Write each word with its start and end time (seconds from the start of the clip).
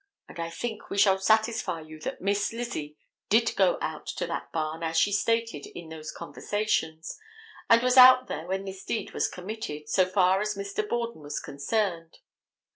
And 0.27 0.39
I 0.39 0.49
think 0.49 0.89
we 0.89 0.97
shall 0.97 1.19
satisfy 1.19 1.81
you 1.81 1.99
that 1.99 2.21
Miss 2.21 2.51
Lizzie 2.51 2.97
did 3.29 3.55
go 3.55 3.77
out 3.81 4.07
to 4.07 4.25
that 4.25 4.51
barn, 4.51 4.81
as 4.81 4.97
she 4.97 5.11
stated 5.11 5.67
in 5.77 5.89
those 5.89 6.11
conversations, 6.11 7.19
and 7.69 7.83
was 7.83 7.97
out 7.97 8.25
there 8.27 8.47
when 8.47 8.65
this 8.65 8.83
deed 8.83 9.11
was 9.13 9.27
committed, 9.27 9.87
so 9.89 10.07
far 10.07 10.41
as 10.41 10.55
Mr. 10.57 10.89
Borden 10.89 11.21
was 11.21 11.39
concerned. 11.39 12.17